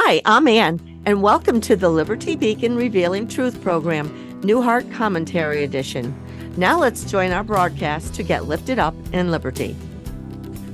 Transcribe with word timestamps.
Hi, 0.00 0.22
I'm 0.24 0.46
Ann, 0.46 1.02
and 1.06 1.22
welcome 1.22 1.60
to 1.62 1.74
the 1.74 1.88
Liberty 1.88 2.36
Beacon 2.36 2.76
Revealing 2.76 3.26
Truth 3.26 3.60
program, 3.60 4.40
New 4.42 4.62
Heart 4.62 4.92
Commentary 4.92 5.64
Edition. 5.64 6.14
Now 6.56 6.78
let's 6.78 7.10
join 7.10 7.32
our 7.32 7.42
broadcast 7.42 8.14
to 8.14 8.22
get 8.22 8.46
lifted 8.46 8.78
up 8.78 8.94
in 9.12 9.32
liberty. 9.32 9.74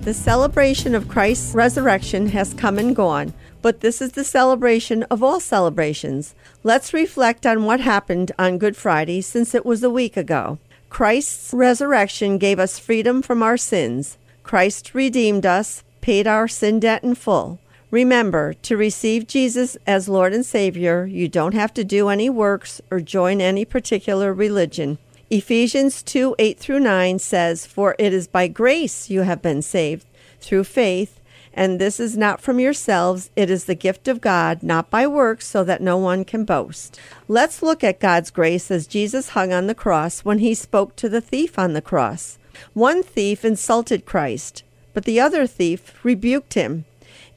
The 0.00 0.14
celebration 0.14 0.94
of 0.94 1.06
Christ's 1.06 1.54
resurrection 1.54 2.28
has 2.28 2.54
come 2.54 2.78
and 2.78 2.96
gone, 2.96 3.34
but 3.60 3.82
this 3.82 4.00
is 4.00 4.12
the 4.12 4.24
celebration 4.24 5.02
of 5.04 5.22
all 5.22 5.38
celebrations. 5.38 6.34
Let's 6.64 6.94
reflect 6.94 7.44
on 7.44 7.66
what 7.66 7.80
happened 7.80 8.32
on 8.38 8.56
Good 8.56 8.74
Friday 8.74 9.20
since 9.20 9.54
it 9.54 9.66
was 9.66 9.84
a 9.84 9.90
week 9.90 10.16
ago. 10.16 10.58
Christ's 10.88 11.52
resurrection 11.52 12.38
gave 12.38 12.58
us 12.58 12.78
freedom 12.78 13.20
from 13.20 13.42
our 13.42 13.58
sins. 13.58 14.16
Christ 14.44 14.94
redeemed 14.94 15.44
us, 15.44 15.84
paid 16.00 16.26
our 16.26 16.48
sin 16.48 16.80
debt 16.80 17.04
in 17.04 17.14
full. 17.14 17.60
Remember, 17.90 18.54
to 18.54 18.76
receive 18.76 19.26
Jesus 19.26 19.76
as 19.84 20.08
Lord 20.08 20.32
and 20.32 20.46
Savior, 20.46 21.06
you 21.06 21.26
don't 21.26 21.54
have 21.54 21.74
to 21.74 21.82
do 21.82 22.08
any 22.08 22.30
works 22.30 22.80
or 22.90 23.00
join 23.00 23.40
any 23.40 23.64
particular 23.64 24.32
religion. 24.32 24.98
Ephesians 25.28 26.02
2 26.02 26.36
8 26.38 26.58
through 26.58 26.80
9 26.80 27.18
says, 27.18 27.66
For 27.66 27.96
it 27.98 28.12
is 28.12 28.28
by 28.28 28.46
grace 28.46 29.10
you 29.10 29.22
have 29.22 29.42
been 29.42 29.60
saved, 29.60 30.06
through 30.40 30.64
faith, 30.64 31.20
and 31.52 31.80
this 31.80 31.98
is 31.98 32.16
not 32.16 32.40
from 32.40 32.60
yourselves, 32.60 33.30
it 33.34 33.50
is 33.50 33.64
the 33.64 33.74
gift 33.74 34.06
of 34.06 34.20
God, 34.20 34.62
not 34.62 34.88
by 34.88 35.06
works, 35.08 35.46
so 35.46 35.64
that 35.64 35.82
no 35.82 35.96
one 35.96 36.24
can 36.24 36.44
boast. 36.44 36.98
Let's 37.26 37.62
look 37.62 37.82
at 37.82 37.98
God's 37.98 38.30
grace 38.30 38.70
as 38.70 38.86
Jesus 38.86 39.30
hung 39.30 39.52
on 39.52 39.66
the 39.66 39.74
cross 39.74 40.20
when 40.20 40.38
he 40.38 40.54
spoke 40.54 40.94
to 40.96 41.08
the 41.08 41.20
thief 41.20 41.58
on 41.58 41.72
the 41.72 41.82
cross. 41.82 42.38
One 42.72 43.02
thief 43.02 43.44
insulted 43.44 44.04
Christ, 44.06 44.62
but 44.94 45.04
the 45.04 45.18
other 45.18 45.46
thief 45.46 46.04
rebuked 46.04 46.54
him. 46.54 46.84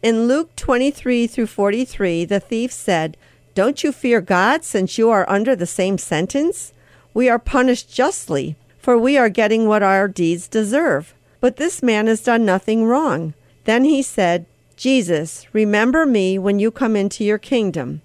In 0.02 0.28
Luke 0.28 0.56
23 0.56 1.28
through 1.28 1.48
43, 1.48 2.26
the 2.26 2.40
thief 2.40 2.72
said, 2.72 3.18
Don't 3.56 3.84
you 3.84 3.92
fear 3.92 4.22
God 4.22 4.64
since 4.64 4.98
you 4.98 5.10
are 5.10 5.30
under 5.30 5.56
the 5.56 5.66
same 5.66 5.98
sentence? 5.98 6.74
We 7.14 7.30
are 7.30 7.40
punished 7.40 7.94
justly, 7.94 8.56
for 8.80 8.98
we 8.98 9.18
are 9.18 9.30
getting 9.30 9.68
what 9.68 9.84
our 9.84 10.08
deeds 10.08 10.48
deserve. 10.48 11.14
But 11.40 11.58
this 11.58 11.84
man 11.84 12.08
has 12.08 12.22
done 12.22 12.46
nothing 12.46 12.86
wrong. 12.86 13.34
Then 13.66 13.84
he 13.86 14.02
said, 14.02 14.46
Jesus, 14.76 15.46
remember 15.54 16.06
me 16.06 16.38
when 16.38 16.60
you 16.60 16.72
come 16.72 16.96
into 16.96 17.24
your 17.24 17.38
kingdom. 17.38 18.02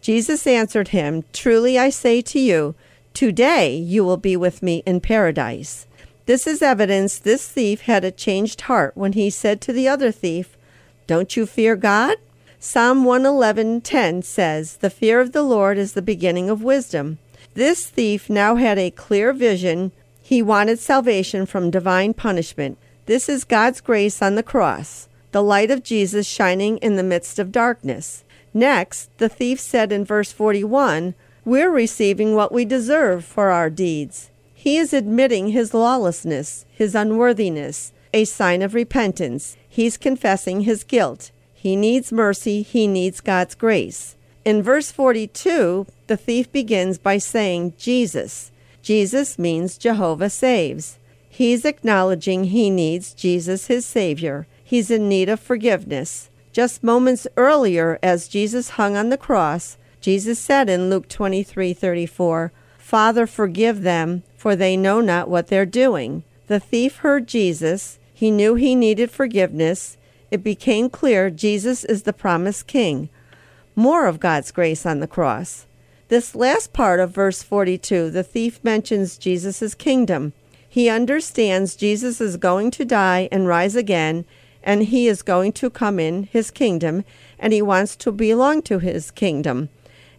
Jesus 0.00 0.46
answered 0.46 0.88
him, 0.88 1.24
Truly 1.32 1.78
I 1.78 1.90
say 1.90 2.20
to 2.22 2.38
you, 2.38 2.74
today 3.12 3.74
you 3.74 4.04
will 4.04 4.16
be 4.16 4.36
with 4.36 4.62
me 4.62 4.82
in 4.86 5.00
paradise. 5.00 5.86
This 6.26 6.46
is 6.46 6.62
evidence 6.62 7.18
this 7.18 7.48
thief 7.48 7.82
had 7.82 8.04
a 8.04 8.10
changed 8.10 8.62
heart 8.62 8.96
when 8.96 9.12
he 9.12 9.28
said 9.28 9.60
to 9.62 9.72
the 9.72 9.88
other 9.88 10.10
thief, 10.10 10.56
don't 11.06 11.36
you 11.36 11.46
fear 11.46 11.76
God? 11.76 12.16
Psalm 12.58 13.04
111:10 13.04 14.22
says, 14.22 14.76
"The 14.76 14.88
fear 14.90 15.20
of 15.20 15.32
the 15.32 15.42
Lord 15.42 15.76
is 15.76 15.92
the 15.92 16.00
beginning 16.00 16.48
of 16.48 16.62
wisdom." 16.62 17.18
This 17.54 17.86
thief 17.86 18.30
now 18.30 18.56
had 18.56 18.78
a 18.78 18.90
clear 18.90 19.32
vision. 19.32 19.92
He 20.22 20.40
wanted 20.40 20.78
salvation 20.78 21.44
from 21.44 21.70
divine 21.70 22.14
punishment. 22.14 22.78
This 23.06 23.28
is 23.28 23.44
God's 23.44 23.82
grace 23.82 24.22
on 24.22 24.34
the 24.34 24.42
cross, 24.42 25.08
the 25.32 25.42
light 25.42 25.70
of 25.70 25.82
Jesus 25.82 26.26
shining 26.26 26.78
in 26.78 26.96
the 26.96 27.02
midst 27.02 27.38
of 27.38 27.52
darkness. 27.52 28.24
Next, 28.54 29.10
the 29.18 29.28
thief 29.28 29.60
said 29.60 29.92
in 29.92 30.04
verse 30.04 30.32
41, 30.32 31.14
"We're 31.44 31.70
receiving 31.70 32.34
what 32.34 32.50
we 32.50 32.64
deserve 32.64 33.24
for 33.24 33.50
our 33.50 33.68
deeds." 33.68 34.30
He 34.54 34.78
is 34.78 34.94
admitting 34.94 35.48
his 35.48 35.74
lawlessness, 35.74 36.64
his 36.72 36.94
unworthiness, 36.94 37.92
a 38.14 38.24
sign 38.24 38.62
of 38.62 38.74
repentance. 38.74 39.56
He's 39.68 39.96
confessing 39.98 40.60
his 40.60 40.84
guilt. 40.84 41.32
He 41.52 41.74
needs 41.74 42.12
mercy. 42.12 42.62
He 42.62 42.86
needs 42.86 43.20
God's 43.20 43.54
grace. 43.54 44.14
In 44.44 44.62
verse 44.62 44.92
42, 44.92 45.86
the 46.06 46.16
thief 46.16 46.50
begins 46.52 46.96
by 46.96 47.18
saying, 47.18 47.74
Jesus. 47.76 48.52
Jesus 48.82 49.38
means 49.38 49.76
Jehovah 49.76 50.30
saves. 50.30 50.98
He's 51.28 51.64
acknowledging 51.64 52.44
he 52.44 52.70
needs 52.70 53.14
Jesus, 53.14 53.66
his 53.66 53.84
Savior. 53.84 54.46
He's 54.62 54.90
in 54.90 55.08
need 55.08 55.28
of 55.28 55.40
forgiveness. 55.40 56.30
Just 56.52 56.84
moments 56.84 57.26
earlier, 57.36 57.98
as 58.00 58.28
Jesus 58.28 58.70
hung 58.70 58.96
on 58.96 59.08
the 59.08 59.16
cross, 59.16 59.76
Jesus 60.00 60.38
said 60.38 60.70
in 60.70 60.88
Luke 60.88 61.08
23:34, 61.08 62.52
"Father, 62.78 63.26
forgive 63.26 63.82
them, 63.82 64.22
for 64.36 64.54
they 64.54 64.76
know 64.76 65.00
not 65.00 65.28
what 65.28 65.48
they're 65.48 65.66
doing." 65.66 66.22
The 66.46 66.60
thief 66.60 66.96
heard 66.96 67.26
Jesus, 67.26 67.98
he 68.14 68.30
knew 68.30 68.54
he 68.54 68.74
needed 68.74 69.10
forgiveness. 69.10 69.98
It 70.30 70.42
became 70.42 70.88
clear 70.88 71.28
Jesus 71.28 71.84
is 71.84 72.04
the 72.04 72.12
promised 72.12 72.66
king. 72.66 73.10
More 73.76 74.06
of 74.06 74.20
God's 74.20 74.52
grace 74.52 74.86
on 74.86 75.00
the 75.00 75.06
cross. 75.06 75.66
This 76.08 76.34
last 76.34 76.72
part 76.72 77.00
of 77.00 77.10
verse 77.10 77.42
42, 77.42 78.10
the 78.10 78.22
thief 78.22 78.62
mentions 78.62 79.18
Jesus' 79.18 79.74
kingdom. 79.74 80.32
He 80.68 80.88
understands 80.88 81.74
Jesus 81.74 82.20
is 82.20 82.36
going 82.36 82.70
to 82.72 82.84
die 82.84 83.28
and 83.32 83.48
rise 83.48 83.74
again, 83.74 84.24
and 84.62 84.84
he 84.84 85.08
is 85.08 85.22
going 85.22 85.52
to 85.54 85.68
come 85.68 85.98
in 85.98 86.24
his 86.24 86.50
kingdom, 86.52 87.04
and 87.38 87.52
he 87.52 87.60
wants 87.60 87.96
to 87.96 88.12
belong 88.12 88.62
to 88.62 88.78
his 88.78 89.10
kingdom 89.10 89.68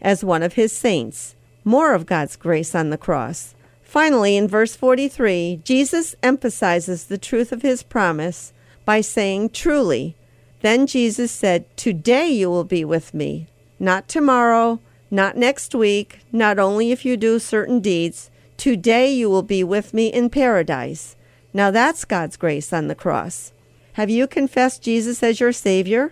as 0.01 0.23
one 0.23 0.43
of 0.43 0.53
his 0.53 0.71
saints. 0.71 1.35
More 1.63 1.93
of 1.93 2.05
God's 2.05 2.35
grace 2.35 2.75
on 2.75 2.89
the 2.89 2.97
cross. 2.97 3.54
Finally, 3.95 4.35
in 4.35 4.45
verse 4.45 4.75
43, 4.75 5.61
Jesus 5.63 6.17
emphasizes 6.21 7.05
the 7.05 7.17
truth 7.17 7.53
of 7.53 7.61
his 7.61 7.81
promise 7.81 8.51
by 8.83 8.99
saying, 8.99 9.49
Truly. 9.49 10.17
Then 10.59 10.85
Jesus 10.85 11.31
said, 11.31 11.63
Today 11.77 12.27
you 12.27 12.49
will 12.49 12.65
be 12.65 12.83
with 12.83 13.13
me, 13.13 13.47
not 13.79 14.09
tomorrow, 14.09 14.81
not 15.09 15.37
next 15.37 15.73
week, 15.73 16.19
not 16.33 16.59
only 16.59 16.91
if 16.91 17.05
you 17.05 17.15
do 17.15 17.39
certain 17.39 17.79
deeds. 17.79 18.29
Today 18.57 19.13
you 19.13 19.29
will 19.29 19.43
be 19.43 19.63
with 19.63 19.93
me 19.93 20.07
in 20.07 20.29
paradise. 20.29 21.15
Now 21.53 21.71
that's 21.71 22.03
God's 22.03 22.35
grace 22.35 22.73
on 22.73 22.89
the 22.89 22.95
cross. 22.95 23.53
Have 23.93 24.09
you 24.09 24.27
confessed 24.27 24.83
Jesus 24.83 25.23
as 25.23 25.39
your 25.39 25.53
Savior? 25.53 26.11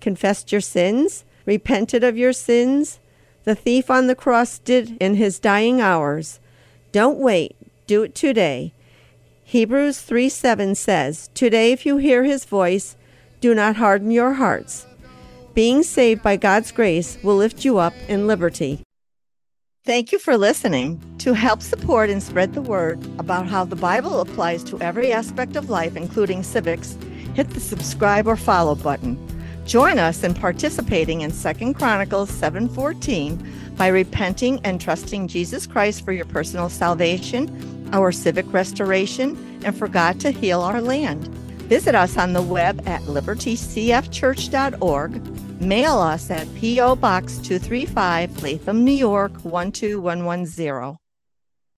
Confessed 0.00 0.50
your 0.50 0.60
sins? 0.60 1.24
Repented 1.46 2.02
of 2.02 2.18
your 2.18 2.32
sins? 2.32 2.98
The 3.44 3.54
thief 3.54 3.88
on 3.88 4.08
the 4.08 4.16
cross 4.16 4.58
did 4.58 4.96
in 4.98 5.14
his 5.14 5.38
dying 5.38 5.80
hours. 5.80 6.39
Don't 6.92 7.18
wait. 7.18 7.56
Do 7.86 8.02
it 8.02 8.14
today. 8.14 8.72
Hebrews 9.44 10.00
3 10.00 10.28
7 10.28 10.74
says, 10.74 11.30
Today, 11.34 11.72
if 11.72 11.86
you 11.86 11.98
hear 11.98 12.24
his 12.24 12.44
voice, 12.44 12.96
do 13.40 13.54
not 13.54 13.76
harden 13.76 14.10
your 14.10 14.34
hearts. 14.34 14.86
Being 15.54 15.82
saved 15.82 16.22
by 16.22 16.36
God's 16.36 16.72
grace 16.72 17.18
will 17.22 17.36
lift 17.36 17.64
you 17.64 17.78
up 17.78 17.94
in 18.08 18.26
liberty. 18.26 18.80
Thank 19.84 20.12
you 20.12 20.18
for 20.18 20.36
listening. 20.36 21.00
To 21.18 21.32
help 21.32 21.62
support 21.62 22.10
and 22.10 22.22
spread 22.22 22.54
the 22.54 22.62
word 22.62 22.98
about 23.18 23.46
how 23.46 23.64
the 23.64 23.76
Bible 23.76 24.20
applies 24.20 24.62
to 24.64 24.80
every 24.80 25.12
aspect 25.12 25.56
of 25.56 25.70
life, 25.70 25.96
including 25.96 26.42
civics, 26.42 26.98
hit 27.34 27.50
the 27.50 27.60
subscribe 27.60 28.26
or 28.26 28.36
follow 28.36 28.74
button. 28.74 29.16
Join 29.64 29.98
us 29.98 30.24
in 30.24 30.34
participating 30.34 31.20
in 31.20 31.30
2 31.30 31.74
Chronicles 31.74 32.30
7:14 32.30 33.38
by 33.80 33.88
repenting 33.88 34.60
and 34.62 34.78
trusting 34.78 35.26
Jesus 35.26 35.66
Christ 35.66 36.04
for 36.04 36.12
your 36.12 36.26
personal 36.26 36.68
salvation, 36.68 37.88
our 37.94 38.12
civic 38.12 38.44
restoration, 38.52 39.62
and 39.64 39.74
for 39.74 39.88
God 39.88 40.20
to 40.20 40.30
heal 40.30 40.60
our 40.60 40.82
land. 40.82 41.28
Visit 41.64 41.94
us 41.94 42.18
on 42.18 42.34
the 42.34 42.42
web 42.42 42.86
at 42.86 43.00
libertycfchurch.org. 43.04 45.62
Mail 45.62 45.98
us 45.98 46.30
at 46.30 46.54
P.O. 46.56 46.96
Box 46.96 47.38
235, 47.38 48.42
Latham, 48.42 48.84
New 48.84 48.92
York 48.92 49.32
12110. 49.40 50.98